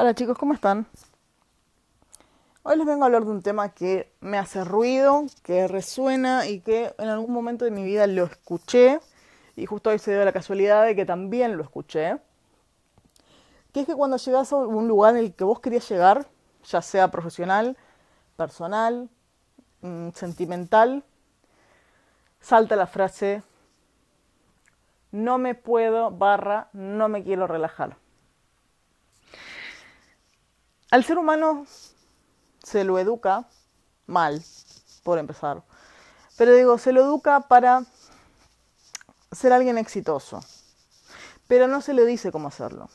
[0.00, 0.86] Hola chicos, ¿cómo están?
[2.62, 6.60] Hoy les vengo a hablar de un tema que me hace ruido, que resuena y
[6.60, 9.00] que en algún momento de mi vida lo escuché
[9.56, 12.16] y justo hoy se dio la casualidad de que también lo escuché.
[13.72, 16.28] Que es que cuando llegas a un lugar en el que vos querías llegar,
[16.62, 17.76] ya sea profesional,
[18.36, 19.08] personal,
[19.80, 21.02] mm, sentimental,
[22.40, 23.42] salta la frase
[25.10, 27.96] no me puedo barra no me quiero relajar.
[30.90, 31.66] Al ser humano
[32.62, 33.46] se lo educa
[34.06, 34.42] mal,
[35.02, 35.62] por empezar.
[36.38, 37.84] Pero digo, se lo educa para
[39.30, 40.40] ser alguien exitoso.
[41.46, 42.88] Pero no se le dice cómo hacerlo.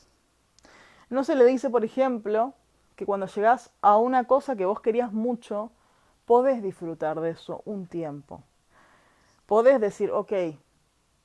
[1.09, 2.53] No se le dice, por ejemplo,
[2.95, 5.71] que cuando llegas a una cosa que vos querías mucho,
[6.25, 8.41] podés disfrutar de eso un tiempo.
[9.45, 10.33] Podés decir, ok,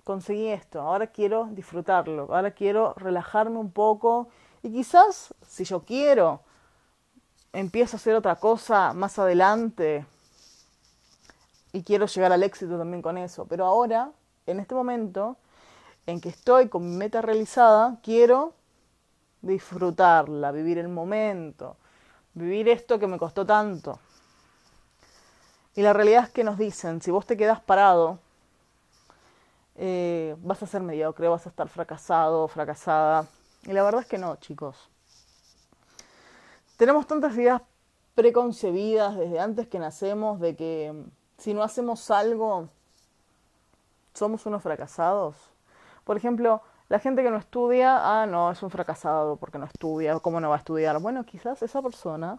[0.05, 4.29] conseguí esto, ahora quiero disfrutarlo, ahora quiero relajarme un poco
[4.63, 6.43] y quizás, si yo quiero,
[7.53, 10.07] empiezo a hacer otra cosa más adelante
[11.73, 13.47] y quiero llegar al éxito también con eso.
[13.47, 14.11] Pero ahora,
[14.47, 15.37] en este momento
[16.07, 18.55] en que estoy con mi meta realizada, quiero
[19.43, 21.77] disfrutarla, vivir el momento,
[22.35, 23.99] vivir esto que me costó tanto.
[25.75, 28.19] Y la realidad es que nos dicen, si vos te quedas parado,
[29.77, 33.27] eh, vas a ser mediocre, vas a estar fracasado, fracasada.
[33.65, 34.89] Y la verdad es que no, chicos
[36.79, 37.61] tenemos tantas ideas
[38.15, 42.69] preconcebidas desde antes que nacemos de que mm, si no hacemos algo
[44.15, 45.37] somos unos fracasados.
[46.05, 50.19] Por ejemplo, la gente que no estudia, ah, no, es un fracasado porque no estudia,
[50.21, 50.99] ¿cómo no va a estudiar?
[51.01, 52.39] Bueno, quizás esa persona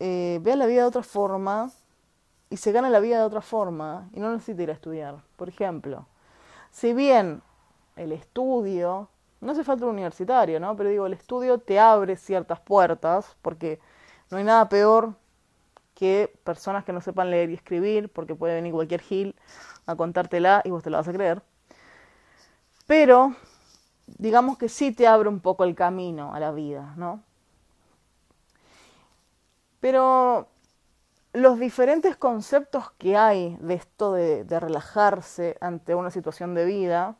[0.00, 1.70] eh, vea la vida de otra forma
[2.50, 5.16] y se gana la vida de otra forma y no necesita ir a estudiar.
[5.36, 6.06] Por ejemplo,
[6.70, 7.42] si bien
[7.96, 9.08] el estudio
[9.40, 10.76] no hace falta un universitario, ¿no?
[10.76, 13.80] Pero digo, el estudio te abre ciertas puertas, porque
[14.30, 15.14] no hay nada peor
[15.94, 19.34] que personas que no sepan leer y escribir, porque puede venir cualquier gil
[19.86, 21.42] a contártela y vos te la vas a creer.
[22.86, 23.34] Pero,
[24.06, 27.22] digamos que sí te abre un poco el camino a la vida, ¿no?
[29.80, 30.48] Pero
[31.32, 37.16] los diferentes conceptos que hay de esto de, de relajarse ante una situación de vida,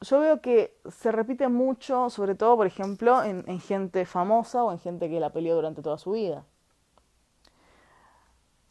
[0.00, 4.78] yo veo que se repite mucho, sobre todo, por ejemplo, en, gente famosa o en
[4.78, 6.44] gente que la peleó durante toda su vida.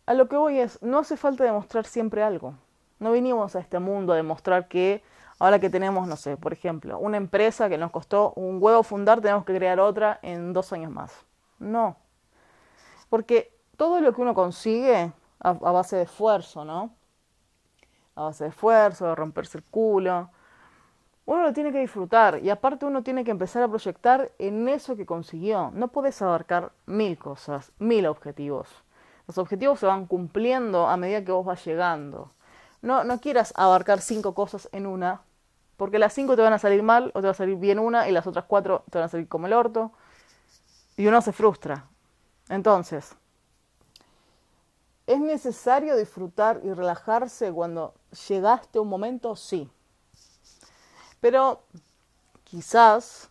[0.08, 2.56] A lo que voy es, no hace falta demostrar siempre algo.
[2.98, 5.04] No vinimos a este mundo a demostrar que
[5.38, 9.22] ahora que tenemos, no sé, por ejemplo, una empresa que nos costó un huevo fundar,
[9.22, 11.14] tenemos que crear otra en dos años más.
[11.60, 11.96] No.
[13.10, 16.92] Porque todo lo que uno consigue a, base de esfuerzo, ¿no?
[18.16, 20.32] A base de esfuerzo, de romperse el culo,
[21.30, 24.96] uno lo tiene que disfrutar y aparte uno tiene que empezar a proyectar en eso
[24.96, 25.70] que consiguió.
[25.76, 28.68] No puedes abarcar mil cosas, mil objetivos.
[29.28, 32.32] Los objetivos se van cumpliendo a medida que vos vas llegando.
[32.82, 35.22] No, no quieras abarcar cinco cosas en una,
[35.78, 38.10] porque las cinco te van a salir mal o te va a salir bien una
[38.10, 39.92] y las otras cuatro te van a salir como el orto.
[40.98, 41.86] Y uno se frustra.
[42.50, 43.16] Entonces,
[45.06, 47.94] ¿es necesario disfrutar y relajarse cuando
[48.28, 49.36] llegaste a un momento?
[49.36, 49.70] Sí
[51.20, 51.64] pero
[52.44, 53.30] quizás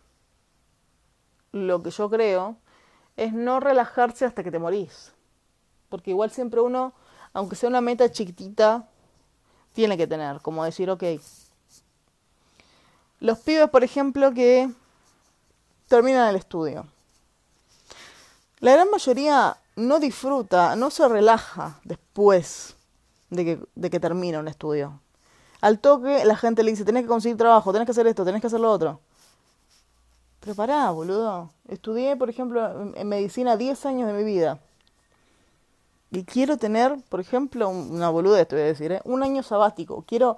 [1.51, 2.57] lo que yo creo
[3.17, 5.11] es no relajarse hasta que te morís.
[5.89, 6.93] Porque igual siempre uno,
[7.33, 8.87] aunque sea una meta chiquitita,
[9.73, 11.03] tiene que tener, como decir, ok.
[13.19, 14.71] Los pibes, por ejemplo, que
[15.87, 16.87] terminan el estudio.
[18.59, 22.75] La gran mayoría no disfruta, no se relaja después
[23.29, 24.99] de que, de que termina un estudio.
[25.61, 28.41] Al toque la gente le dice, tenés que conseguir trabajo, tenés que hacer esto, tenés
[28.41, 28.99] que hacer lo otro.
[30.39, 31.49] Pero boludo.
[31.67, 34.59] Estudié, por ejemplo, en medicina 10 años de mi vida.
[36.11, 39.01] Y quiero tener, por ejemplo, una boludez, te voy a decir, ¿eh?
[39.03, 40.03] un año sabático.
[40.07, 40.37] Quiero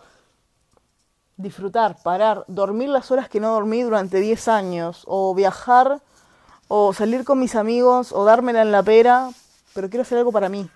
[1.38, 6.02] disfrutar, parar, dormir las horas que no dormí durante 10 años, o viajar,
[6.68, 9.30] o salir con mis amigos, o dármela en la pera,
[9.74, 10.70] pero quiero hacer algo para mí.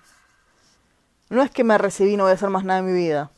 [1.28, 3.30] No es que me recibí no voy a hacer más nada en mi vida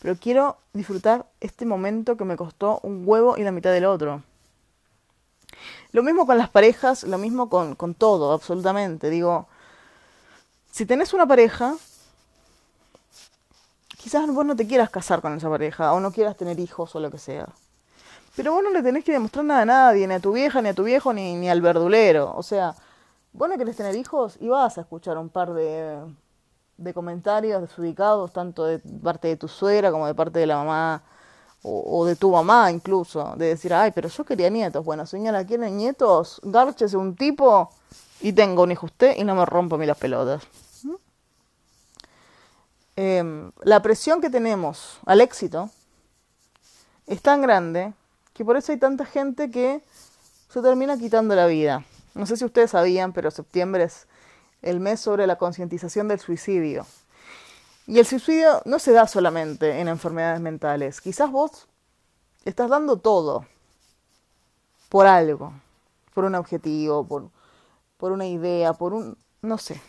[0.00, 4.22] pero quiero disfrutar este momento que me costó un huevo y la mitad del otro.
[5.92, 9.08] Lo mismo con las parejas, lo mismo con, con todo, absolutamente.
[9.08, 9.48] Digo,
[10.70, 11.74] si tenés una pareja,
[13.96, 17.00] quizás vos no te quieras casar con esa pareja, o no quieras tener hijos o
[17.00, 17.48] lo que sea.
[18.36, 20.68] Pero vos no le tenés que demostrar nada a nadie, ni a tu vieja, ni
[20.68, 22.34] a tu viejo, ni, ni al verdulero.
[22.36, 22.74] O sea,
[23.32, 25.98] vos no querés tener hijos y vas a escuchar un par de
[26.78, 31.02] de comentarios desubicados, tanto de parte de tu suegra como de parte de la mamá
[31.62, 34.84] o, de tu mamá incluso, de decir, ay, pero yo quería nietos.
[34.84, 36.40] Bueno, señora, ¿quiere nietos?
[36.44, 37.70] Gárchese un tipo
[38.20, 40.42] y tengo un hijo usted y no me rompo a las pelotas.
[40.84, 40.94] ¿Mm?
[42.96, 45.70] Em, la presión que tenemos al éxito
[47.06, 47.94] es tan grande
[48.32, 49.82] que por eso hay tanta gente que
[50.48, 51.84] se termina quitando la vida.
[52.14, 54.06] No sé si ustedes sabían, pero septiembre es
[54.62, 56.86] el mes sobre la concientización del suicidio.
[57.86, 61.00] Y el suicidio no se da solamente en enfermedades mentales.
[61.00, 61.68] Quizás vos
[62.44, 63.46] estás dando todo
[64.88, 65.52] por algo,
[66.14, 67.30] por un objetivo, por,
[67.96, 69.16] por una idea, por un...
[69.42, 69.80] no sé.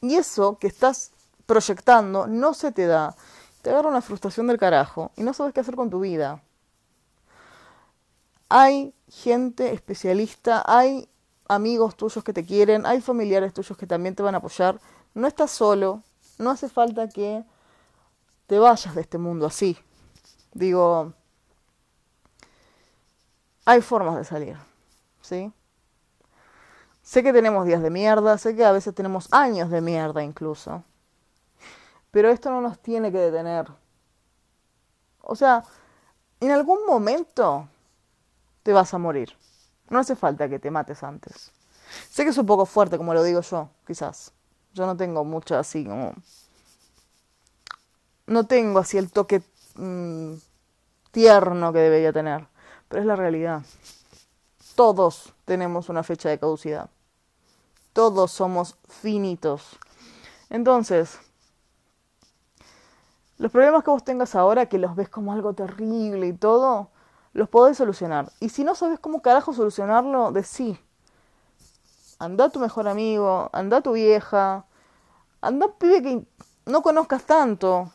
[0.00, 1.12] Y eso que estás
[1.46, 3.14] proyectando no se te da.
[3.60, 6.42] Te agarra una frustración del carajo y no sabes qué hacer con tu vida.
[8.48, 11.08] Hay gente especialista, hay
[11.50, 14.80] amigos tuyos que te quieren, hay familiares tuyos que también te van a apoyar.
[15.14, 16.04] No estás solo,
[16.38, 17.44] no hace falta que
[18.46, 19.76] te vayas de este mundo así.
[20.52, 21.12] Digo,
[23.64, 24.56] hay formas de salir,
[25.20, 25.52] ¿sí?
[27.02, 30.84] Sé que tenemos días de mierda, sé que a veces tenemos años de mierda incluso.
[32.12, 33.66] Pero esto no nos tiene que detener.
[35.22, 35.64] O sea,
[36.38, 37.68] en algún momento
[38.62, 39.39] te vas a morir.
[39.90, 41.50] No hace falta que te mates antes.
[42.08, 44.32] Sé que es un poco fuerte, como lo digo yo, quizás.
[44.72, 46.14] Yo no tengo mucho así como...
[48.26, 49.42] No tengo así el toque
[49.74, 50.34] mm,
[51.10, 52.46] tierno que debería tener,
[52.88, 53.62] pero es la realidad.
[54.76, 56.88] Todos tenemos una fecha de caducidad.
[57.92, 59.76] Todos somos finitos.
[60.48, 61.18] Entonces,
[63.38, 66.90] los problemas que vos tengas ahora, que los ves como algo terrible y todo,
[67.32, 68.30] los podés solucionar.
[68.40, 70.78] Y si no sabes cómo carajo solucionarlo, decí
[72.20, 74.66] anda tu mejor amigo, anda tu vieja,
[75.40, 76.22] anda un pibe que
[76.66, 77.90] no conozcas tanto,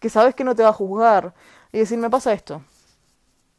[0.00, 1.34] que sabes que no te va a juzgar,
[1.72, 2.62] y decir, me pasa esto,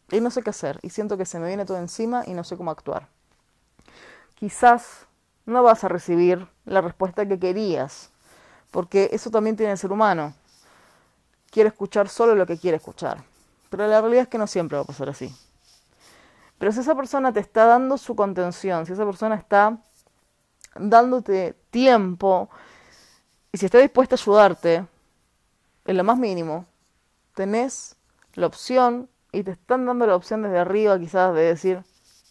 [0.10, 2.46] y no sé qué hacer, y siento que se me viene todo encima y no
[2.46, 3.10] sé cómo actuar.
[4.36, 5.06] Quizás
[5.46, 8.10] no vas a recibir la respuesta que querías,
[8.72, 10.34] porque eso también tiene el ser humano.
[11.52, 13.22] Quiere escuchar solo lo que quiere escuchar,
[13.76, 15.36] pero la realidad es que no siempre va a pasar así.
[16.60, 19.80] Pero si esa persona te está dando su contención, si esa persona está
[20.76, 22.52] dándote tiempo
[23.52, 24.86] y si está dispuesta a ayudarte
[25.86, 26.68] en lo más mínimo,
[27.34, 27.96] tenés
[28.36, 31.82] la opción y te están dando la opción desde arriba quizás de decir,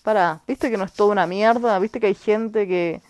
[0.05, 3.03] para, viste que no es toda una mierda, viste que hay gente que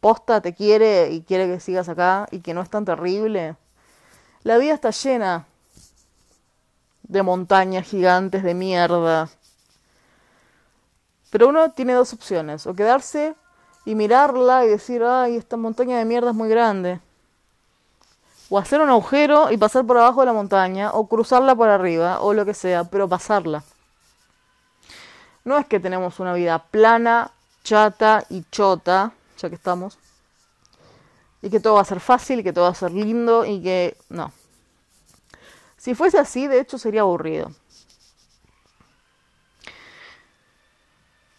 [0.00, 3.56] posta te quiere y quiere que sigas acá y que no es tan terrible.
[4.42, 5.48] La vida está llena
[7.04, 9.28] de montañas gigantes de mierda
[11.34, 13.34] pero uno tiene dos opciones, o quedarse
[13.84, 17.00] y mirarla y decir, ay, esta montaña de mierda es muy grande.
[18.48, 22.20] O hacer un agujero y pasar por abajo de la montaña, o cruzarla por arriba,
[22.20, 23.64] o lo que sea, pero pasarla.
[25.44, 27.32] No es que tenemos una vida plana,
[27.64, 29.98] chata y chota, ya que estamos,
[31.42, 33.60] y que todo va a ser fácil, y que todo va a ser lindo, y
[33.60, 33.96] que...
[34.08, 34.30] no.
[35.84, 37.50] Si fuese así, de hecho, sería aburrido.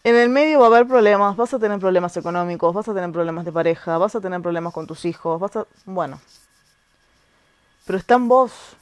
[0.04, 3.10] En el medio va a haber problemas, vas a tener problemas económicos, vas a tener
[3.10, 5.66] problemas de pareja, vas a tener problemas con tus hijos, vas a...
[5.84, 6.20] Bueno.
[7.86, 8.76] Pero está en vos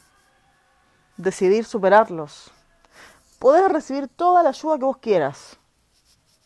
[1.17, 2.51] decidir superarlos.
[3.39, 5.57] Podés recibir toda la ayuda que vos quieras.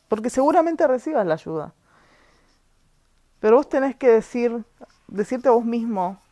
[0.07, 1.75] Porque seguramente recibas la ayuda.
[3.41, 4.65] Pero vos tenés que decir,
[5.09, 6.23] decirte a vos mismo,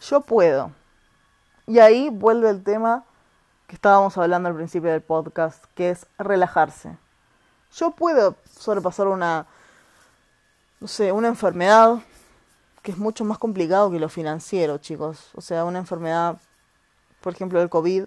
[0.00, 0.72] yo puedo.
[1.66, 3.04] Y ahí vuelve el tema
[3.66, 6.96] que estábamos hablando al principio del podcast, que es relajarse.
[7.72, 9.46] Yo puedo sobrepasar una,
[10.80, 12.00] no sé, una enfermedad
[12.82, 15.30] que es mucho más complicado que lo financiero, chicos.
[15.34, 16.40] O sea, una enfermedad,
[17.20, 18.06] por ejemplo, el COVID,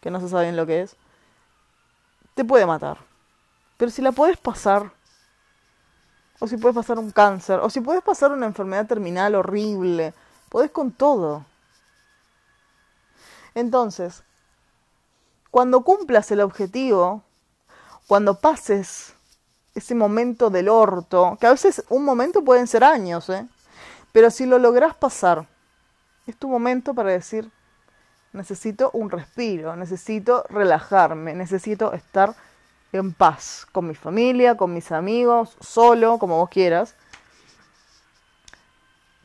[0.00, 0.96] que no se sabe bien lo que es,
[2.34, 2.98] te puede matar.
[3.76, 4.92] Pero si la puedes pasar,
[6.38, 10.12] o si puedes pasar un cáncer, o si puedes pasar una enfermedad terminal horrible,
[10.52, 11.46] podés con todo.
[13.54, 14.22] Entonces,
[15.50, 17.22] cuando cumplas el objetivo,
[18.06, 19.14] cuando pases
[19.74, 23.48] ese momento del orto, que a veces un momento pueden ser años, ¿eh?
[24.12, 25.48] pero si lo logras pasar,
[26.26, 27.50] es tu momento para decir,
[28.34, 32.34] necesito un respiro, necesito relajarme, necesito estar
[32.92, 36.94] en paz con mi familia, con mis amigos, solo, como vos quieras,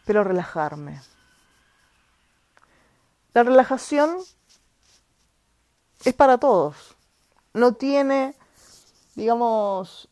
[0.06, 1.02] pero relajarme.
[3.38, 4.18] La relajación
[6.04, 6.96] es para todos.
[7.54, 8.34] No tiene,
[9.14, 10.10] digamos,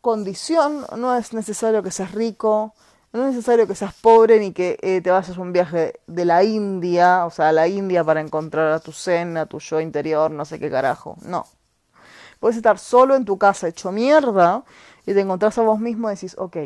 [0.00, 2.72] condición, no es necesario que seas rico,
[3.12, 6.24] No es necesario que seas pobre ni que eh, te vayas a un viaje de
[6.24, 9.80] la India, o sea, a la India para encontrar a tu zen, a tu yo
[9.80, 11.16] interior, no sé qué carajo.
[11.22, 11.46] No.
[12.38, 14.62] Puedes estar solo en tu casa hecho mierda
[15.04, 16.58] y te encontrás a vos mismo y decís, ok,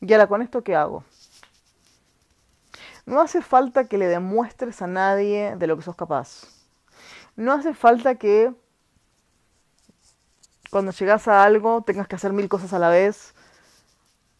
[0.00, 1.04] ¿y ahora con esto qué hago?
[3.04, 6.44] No hace falta que le demuestres a nadie de lo que sos capaz.
[7.36, 8.54] No hace falta que
[10.70, 13.34] cuando llegas a algo tengas que hacer mil cosas a la vez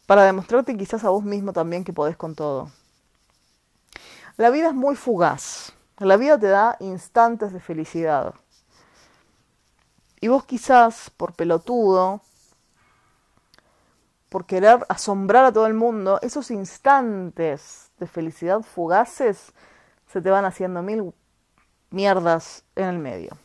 [0.06, 2.70] para demostrarte quizás a vos mismo también que podés con todo.
[4.36, 5.72] La vida es muy fugaz.
[5.98, 8.34] La vida te da instantes de felicidad.
[10.20, 12.22] Y vos quizás, por pelotudo,
[14.28, 19.52] por querer asombrar a todo el mundo, esos instantes de felicidad fugaces
[20.08, 21.14] se te van haciendo mil
[21.90, 23.38] mierdas en el medio.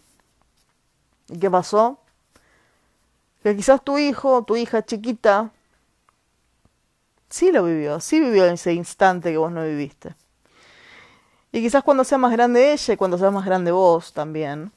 [1.30, 2.00] ¿Y qué pasó?
[3.44, 5.52] Que quizás tu hijo, tu hija chiquita,
[7.30, 10.16] sí lo vivió, sí vivió ese instante que vos no viviste.
[11.52, 14.72] Y quizás cuando sea más grande ella cuando sea más grande vos también,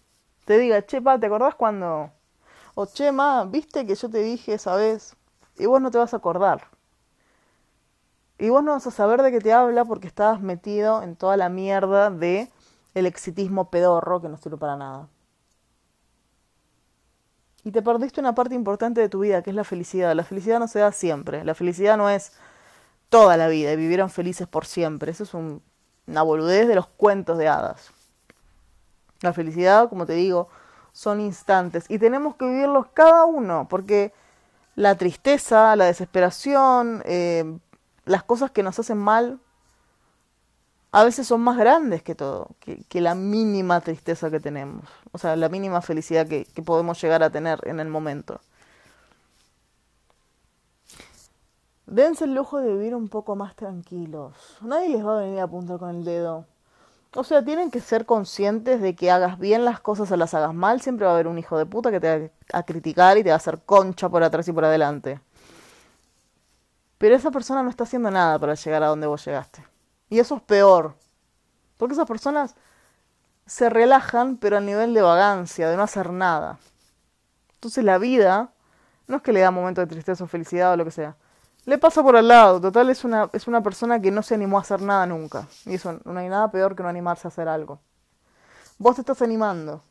[0.45, 2.11] te diga, che, pa, ¿te acordás cuando?
[2.75, 5.17] O che, ma, ¿viste que yo te dije esa vez?
[5.57, 6.69] Y vos no te vas a acordar.
[8.41, 11.37] Y vos no vas a saber de qué te habla porque estabas metido en toda
[11.37, 12.51] la mierda de
[12.95, 15.09] el exitismo pedorro que no sirve para nada.
[17.65, 20.15] Y te perdiste una parte importante de tu vida, que es la felicidad.
[20.15, 21.45] La felicidad no se da siempre.
[21.45, 22.33] La felicidad no es
[23.11, 25.11] toda la vida y vivieron felices por siempre.
[25.11, 27.91] Eso es una boludez de los cuentos de hadas.
[29.21, 30.49] La felicidad, como te digo,
[30.93, 34.15] son instantes y tenemos que vivirlos cada uno, porque
[34.77, 37.59] la tristeza, la desesperación, eh,
[38.05, 39.41] las cosas que nos hacen mal,
[40.93, 45.37] a veces son más grandes que todo, que, la mínima tristeza que tenemos, o sea,
[45.37, 48.41] la mínima felicidad que, que podemos llegar a tener en el momento.
[51.87, 54.33] Dense el lujo de vivir un poco más tranquilos.
[54.61, 56.47] Nadie les va a venir a apuntar con el dedo.
[57.17, 60.55] O sea, tienen que ser conscientes de que hagas bien las cosas o las hagas
[60.55, 60.81] mal.
[60.81, 63.31] Siempre va a haber un hijo de puta que te va a criticar y te
[63.31, 65.21] va a hacer concha por atrás y por adelante.
[67.01, 69.65] Pero esa persona no está haciendo nada para llegar a donde vos llegaste.
[70.11, 70.97] Y eso es peor.
[71.79, 72.55] Porque esas personas
[73.47, 76.59] se relajan, pero a nivel de vagancia, de no hacer nada.
[77.55, 78.53] Entonces la vida
[79.07, 81.17] no es que le da momento de tristeza o felicidad o lo que sea.
[81.65, 82.61] Le pasa por al lado.
[82.61, 85.49] Total es una, es una persona que no se animó a hacer nada nunca.
[85.65, 87.81] Y eso no hay nada peor que no animarse a hacer algo.
[88.77, 89.83] Vos te estás animando.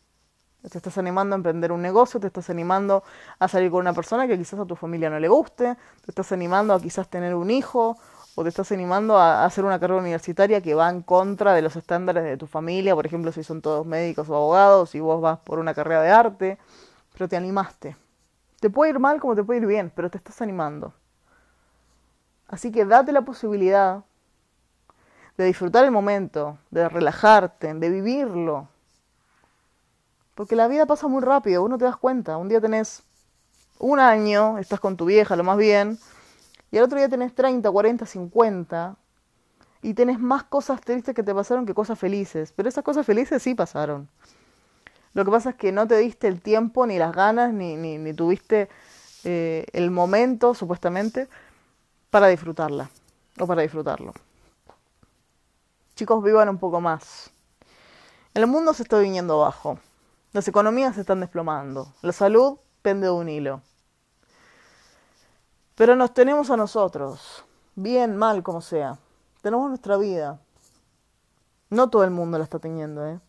[0.62, 3.04] Te estás animando a emprender un negocio, te estás animando
[3.40, 6.32] a salir con una persona que quizás a tu familia no le guste, te estás
[6.34, 7.98] animando a quizás tener un hijo,
[8.36, 11.76] o te estás animando a hacer una carrera universitaria que va en contra de los
[11.76, 15.40] estándares de tu familia, por ejemplo, si son todos médicos o abogados, y vos vas
[15.40, 16.58] por una carrera de arte,
[17.14, 17.96] pero te animaste.
[18.60, 20.94] Te puede ir mal como te puede ir bien, pero te estás animando.
[22.48, 24.04] Así que date la posibilidad
[25.38, 28.68] de disfrutar el momento, de relajarte, de vivirlo,
[30.40, 32.38] porque la vida pasa muy rápido, uno te das cuenta.
[32.38, 33.04] Un día tenés
[33.78, 36.00] un año, estás con tu vieja, lo más bien,
[36.72, 38.96] y al otro día tenés 30, 40, 50,
[39.82, 42.54] y tenés más cosas tristes que te pasaron que cosas felices.
[42.56, 44.08] Pero esas cosas felices sí pasaron.
[45.14, 48.14] Lo que pasa es que no te diste el tiempo, ni las ganas, ni, ni,
[48.14, 48.70] tuviste
[49.26, 51.28] eh, el momento, supuestamente,
[52.12, 52.90] para disfrutarla,
[53.40, 54.14] o para disfrutarlo.
[55.98, 57.30] Chicos, vivan un poco más.
[58.34, 59.80] El mundo se está viniendo abajo.
[60.32, 61.94] Las economías se están desplomando.
[62.02, 63.62] La salud pende de un hilo.
[65.76, 67.46] Pero nos tenemos a nosotros,
[67.76, 69.00] bien, mal, como sea.
[69.42, 70.40] Tenemos nuestra vida.
[71.70, 73.20] No todo el mundo la está teniendo, ¿eh?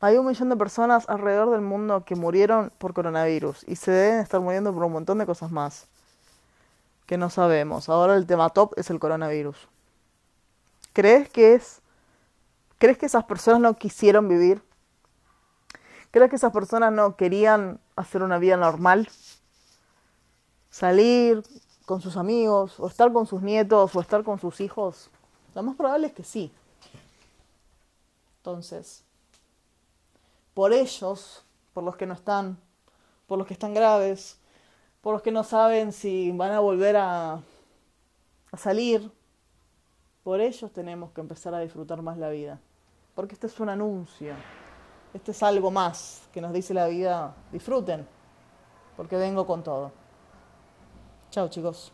[0.00, 4.20] Hay un millón de personas alrededor del mundo que murieron por coronavirus y se deben
[4.20, 5.86] estar muriendo por un montón de cosas más
[7.06, 7.88] que no sabemos.
[7.88, 9.68] Ahora el tema top es el coronavirus.
[10.92, 11.80] ¿Crees que es
[12.78, 14.62] ¿Crees que esas personas no quisieron vivir?
[16.10, 19.08] ¿Crees que esas personas no querían hacer una vida normal?
[20.70, 21.42] Salir
[21.84, 25.10] con sus amigos, o estar con sus nietos, o estar con sus hijos.
[25.54, 26.52] Lo más probable es que sí.
[28.38, 29.04] Entonces,
[30.52, 32.58] por ellos, por los que no están,
[33.26, 34.38] por los que están graves,
[35.00, 37.40] por los que no saben si van a volver a,
[38.52, 39.10] a salir,
[40.24, 42.58] por ellos tenemos que empezar a disfrutar más la vida.
[43.14, 44.34] Porque este es un anuncio.
[45.16, 48.06] Este es algo más que nos dice la vida, disfruten,
[48.98, 49.90] porque vengo con todo.
[51.30, 51.90] Chao chicos.